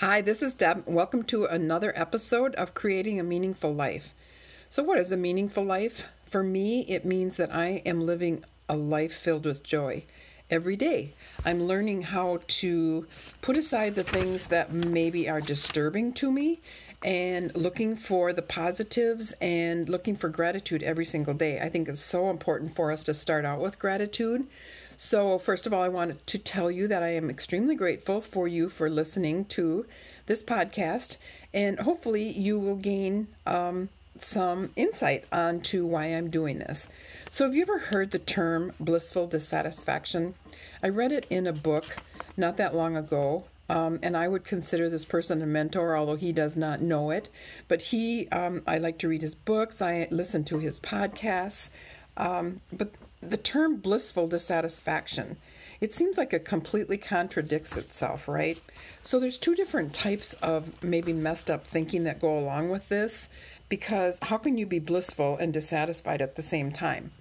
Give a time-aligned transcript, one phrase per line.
[0.00, 0.84] Hi, this is Deb.
[0.86, 4.14] Welcome to another episode of Creating a Meaningful Life.
[4.70, 6.04] So, what is a meaningful life?
[6.24, 10.04] For me, it means that I am living a life filled with joy
[10.50, 11.12] every day.
[11.44, 13.06] I'm learning how to
[13.42, 16.62] put aside the things that maybe are disturbing to me
[17.04, 21.60] and looking for the positives and looking for gratitude every single day.
[21.60, 24.46] I think it's so important for us to start out with gratitude
[25.02, 28.46] so, first of all, I wanted to tell you that I am extremely grateful for
[28.46, 29.86] you for listening to
[30.26, 31.16] this podcast,
[31.54, 36.86] and hopefully, you will gain um, some insight onto why I'm doing this.
[37.30, 40.34] So, have you ever heard the term blissful dissatisfaction?
[40.82, 41.96] I read it in a book
[42.36, 43.44] not that long ago.
[43.70, 47.30] Um, and I would consider this person a mentor, although he does not know it.
[47.68, 49.80] But he, um, I like to read his books.
[49.80, 51.70] I listen to his podcasts.
[52.16, 52.90] Um, but
[53.20, 55.36] the term blissful dissatisfaction,
[55.80, 58.60] it seems like it completely contradicts itself, right?
[59.02, 63.28] So there's two different types of maybe messed up thinking that go along with this
[63.68, 67.12] because how can you be blissful and dissatisfied at the same time?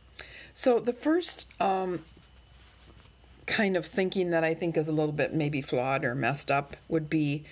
[0.54, 2.04] So the first um,
[3.46, 6.76] kind of thinking that I think is a little bit maybe flawed or messed up
[6.88, 7.44] would be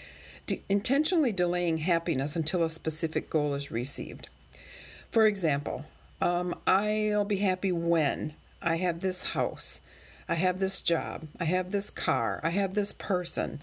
[0.45, 4.29] de- intentionally delaying happiness until a specific goal is received.
[5.11, 5.85] For example,
[6.21, 9.79] um, I'll be happy when I have this house,
[10.27, 13.61] I have this job, I have this car, I have this person.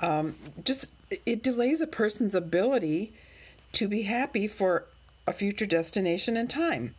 [0.00, 0.90] Um, just
[1.24, 3.12] it delays a person's ability
[3.72, 4.84] to be happy for
[5.26, 6.94] a future destination and time.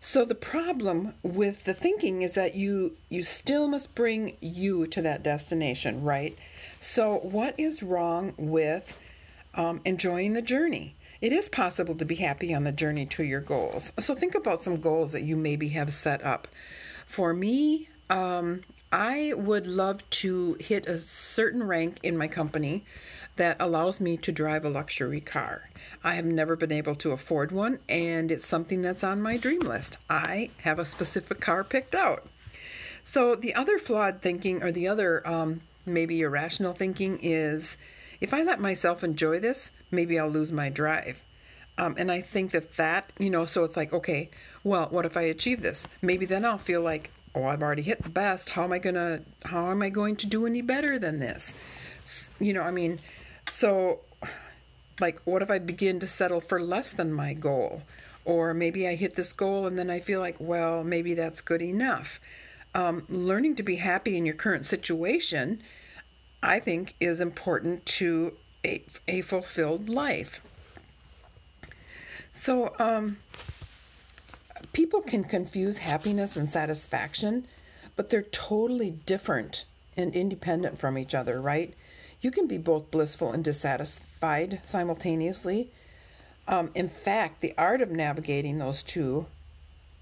[0.00, 5.02] So the problem with the thinking is that you you still must bring you to
[5.02, 6.36] that destination, right?
[6.80, 8.96] So what is wrong with
[9.54, 10.94] um, enjoying the journey?
[11.20, 13.92] It is possible to be happy on the journey to your goals.
[13.98, 16.48] So think about some goals that you maybe have set up.
[17.06, 18.62] For me, um,
[18.92, 22.84] I would love to hit a certain rank in my company
[23.36, 25.70] that allows me to drive a luxury car.
[26.02, 29.60] I have never been able to afford one, and it's something that's on my dream
[29.60, 29.96] list.
[30.08, 32.26] I have a specific car picked out.
[33.04, 37.76] So, the other flawed thinking, or the other um, maybe irrational thinking, is
[38.20, 41.18] if I let myself enjoy this, maybe I'll lose my drive.
[41.78, 44.28] Um, and I think that that, you know, so it's like, okay,
[44.62, 45.86] well, what if I achieve this?
[46.02, 48.50] Maybe then I'll feel like, oh, I've already hit the best.
[48.50, 49.20] How am I gonna?
[49.44, 51.52] How am I going to do any better than this?
[52.38, 53.00] You know, I mean,
[53.50, 54.00] so
[55.00, 57.82] like, what if I begin to settle for less than my goal?
[58.24, 61.62] Or maybe I hit this goal and then I feel like, well, maybe that's good
[61.62, 62.20] enough.
[62.74, 65.62] Um, learning to be happy in your current situation
[66.42, 68.34] I think is important to
[68.64, 70.40] a, a fulfilled life.
[72.32, 73.18] So, um,
[74.72, 77.46] people can confuse happiness and satisfaction,
[77.96, 79.64] but they're totally different
[79.96, 81.74] and independent from each other, right?
[82.20, 85.70] You can be both blissful and dissatisfied simultaneously.
[86.48, 89.26] Um, in fact, the art of navigating those two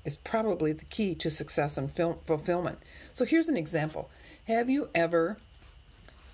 [0.04, 2.78] is probably the key to success and fil- fulfillment.
[3.14, 4.10] So, here's an example
[4.46, 5.38] Have you ever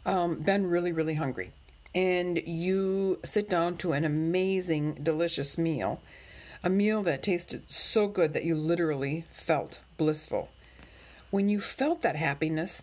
[0.06, 1.53] um, been really, really hungry,
[1.94, 6.00] and you sit down to an amazing, delicious meal,
[6.62, 10.48] a meal that tasted so good that you literally felt blissful.
[11.31, 12.82] When you felt that happiness,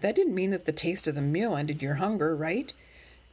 [0.00, 2.72] that didn't mean that the taste of the meal ended your hunger, right?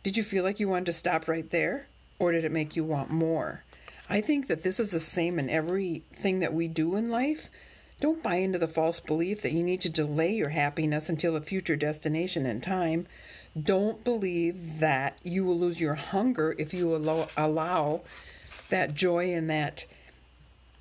[0.04, 1.88] Did you feel like you wanted to stop right there?
[2.20, 3.64] Or did it make you want more?
[4.10, 7.50] I think that this is the same in everything that we do in life.
[8.00, 11.42] Don't buy into the false belief that you need to delay your happiness until a
[11.42, 13.08] future destination in time.
[13.62, 18.02] Don't believe that you will lose your hunger if you allow, allow
[18.70, 19.86] that joy and that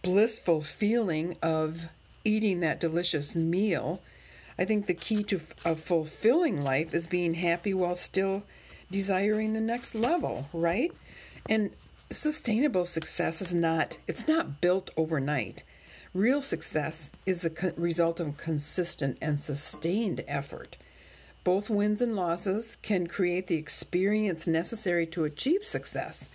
[0.02, 1.86] blissful feeling of
[2.24, 4.00] eating that delicious meal.
[4.58, 8.42] I think the key to a fulfilling life is being happy while still
[8.90, 10.92] desiring the next level, right?
[11.48, 11.70] And
[12.10, 15.62] sustainable success is not it's not built overnight.
[16.14, 20.76] Real success is the co- result of consistent and sustained effort.
[21.44, 26.28] Both wins and losses can create the experience necessary to achieve success.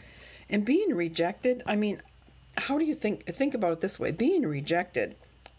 [0.50, 2.02] And being rejected, I mean,
[2.58, 4.12] how do you think think about it this way?
[4.12, 5.16] Being rejected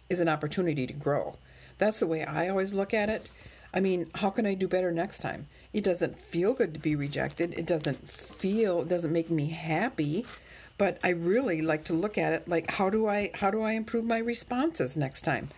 [0.08, 1.36] is an opportunity to grow.
[1.78, 3.30] That's the way I always look at it.
[3.72, 5.48] I mean, how can I do better next time?
[5.72, 7.54] It doesn't feel good to be rejected.
[7.58, 10.24] It doesn't feel, it doesn't make me happy
[10.76, 13.72] but I really like to look at it like how do I how do I
[13.72, 15.50] improve my responses next time?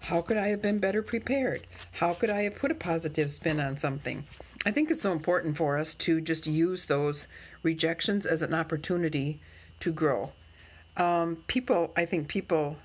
[0.00, 1.66] How could I have been better prepared?
[1.92, 4.24] How could I have put a positive spin on something?
[4.64, 7.26] I think it's so important for us to just use those
[7.62, 9.40] rejections as an opportunity
[9.80, 10.32] to grow.
[10.96, 12.76] Um, people, I think people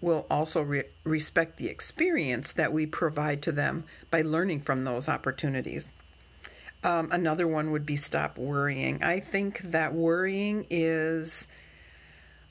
[0.00, 5.08] will also re- respect the experience that we provide to them by learning from those
[5.08, 5.88] opportunities.
[6.84, 9.02] Um, another one would be stop worrying.
[9.02, 11.46] I think that worrying is,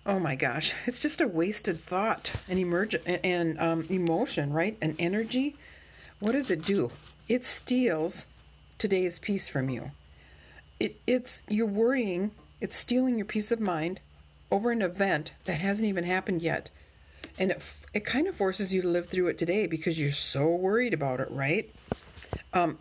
[0.06, 4.78] oh my gosh, it's just a wasted thought and emerg- and um, emotion, right?
[4.82, 5.56] And energy.
[6.20, 6.92] What does it do?
[7.28, 8.26] It steals
[8.78, 9.92] today's peace from you.
[10.80, 12.32] It, it's you're worrying.
[12.62, 14.00] It's stealing your peace of mind
[14.50, 16.70] over an event that hasn't even happened yet,
[17.38, 17.62] and it
[17.94, 21.20] it kind of forces you to live through it today because you're so worried about
[21.20, 21.70] it, right?
[22.54, 22.78] Um,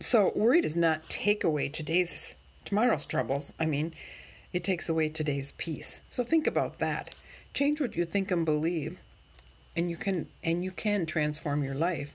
[0.00, 3.52] so worry does not take away today's tomorrow's troubles.
[3.58, 3.94] I mean,
[4.52, 6.00] it takes away today's peace.
[6.10, 7.14] So think about that.
[7.52, 8.98] Change what you think and believe,
[9.76, 12.14] and you can and you can transform your life.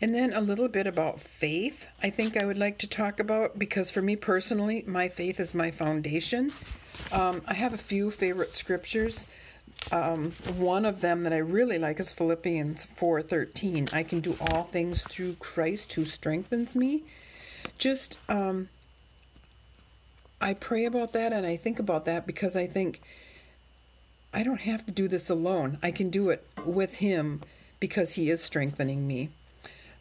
[0.00, 1.86] And then a little bit about faith.
[2.00, 5.54] I think I would like to talk about because for me personally, my faith is
[5.54, 6.52] my foundation.
[7.10, 9.26] Um, I have a few favorite scriptures.
[9.90, 13.92] Um, one of them that I really like is Philippians 4:13.
[13.92, 17.04] I can do all things through Christ who strengthens me.
[17.78, 18.68] Just um,
[20.40, 23.00] I pray about that and I think about that because I think
[24.32, 25.78] I don't have to do this alone.
[25.82, 27.42] I can do it with Him
[27.80, 29.30] because He is strengthening me.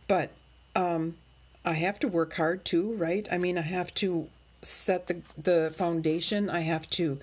[0.08, 0.32] But
[0.76, 1.16] um,
[1.64, 3.28] I have to work hard too, right?
[3.32, 4.30] I mean, I have to
[4.64, 6.50] set the the foundation.
[6.50, 7.20] I have to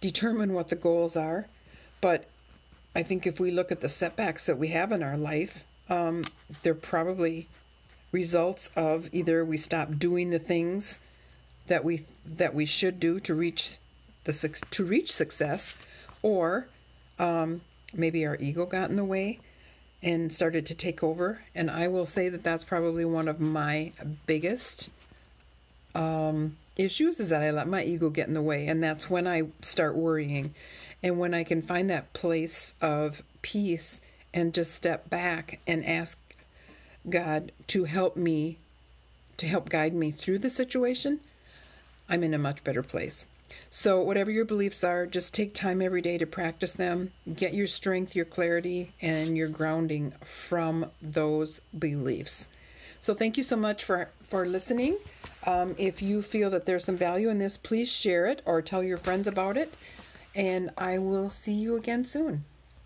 [0.00, 1.46] determine what the goals are.
[2.00, 2.26] But
[2.94, 6.24] I think if we look at the setbacks that we have in our life, um,
[6.62, 7.48] they're probably
[8.12, 10.98] results of either we stop doing the things
[11.66, 13.78] that we that we should do to reach
[14.24, 14.32] the
[14.70, 15.74] to reach success,
[16.22, 16.68] or
[17.18, 17.60] um,
[17.92, 19.40] maybe our ego got in the way
[20.02, 21.42] and started to take over.
[21.54, 23.92] And I will say that that's probably one of my
[24.26, 24.90] biggest
[25.94, 29.26] um, issues is that I let my ego get in the way, and that's when
[29.26, 30.54] I start worrying
[31.04, 34.00] and when I can find that place of peace
[34.32, 36.18] and just step back and ask
[37.08, 38.56] God to help me,
[39.36, 41.20] to help guide me through the situation,
[42.08, 43.26] I'm in a much better place.
[43.70, 47.12] So, whatever your beliefs are, just take time every day to practice them.
[47.36, 52.48] Get your strength, your clarity, and your grounding from those beliefs.
[53.00, 54.96] So, thank you so much for, for listening.
[55.46, 58.82] Um, if you feel that there's some value in this, please share it or tell
[58.82, 59.74] your friends about it
[60.34, 62.44] and I will see you again soon.